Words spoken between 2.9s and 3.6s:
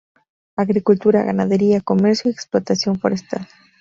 forestal.